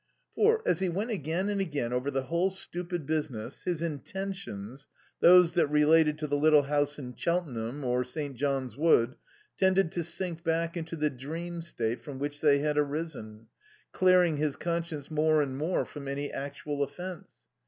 For, 0.33 0.63
as 0.65 0.79
he 0.79 0.89
went 0.89 1.11
again 1.11 1.47
and 1.47 1.61
again 1.61 1.93
over 1.93 2.09
the 2.09 2.23
whole 2.23 2.49
stupid 2.49 3.05
business, 3.05 3.65
his 3.65 3.83
intentions 3.83 4.87
those 5.19 5.53
that 5.53 5.67
related 5.67 6.17
to 6.17 6.27
the 6.27 6.37
little 6.37 6.63
house 6.63 6.97
in 6.97 7.15
Cheltenham 7.15 7.83
or 7.83 8.03
St. 8.03 8.35
John's 8.35 8.75
Wood 8.75 9.15
tended 9.57 9.91
to 9.91 10.03
sink 10.03 10.43
back 10.43 10.75
into 10.75 10.95
the 10.95 11.11
dream 11.11 11.61
state 11.61 12.01
from 12.01 12.17
which 12.17 12.41
they 12.41 12.57
had 12.57 12.79
arisen, 12.79 13.45
clearing 13.91 14.37
his 14.37 14.55
conscience 14.55 15.11
more 15.11 15.39
and 15.39 15.55
more 15.55 15.85
from 15.85 16.07
any 16.07 16.33
actual 16.33 16.81
offence. 16.81 17.45